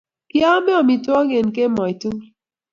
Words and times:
Kiamei 0.29 0.77
amitwokik 0.79 1.33
an 1.39 1.47
kemoi 1.55 1.93
tugul 1.99 2.27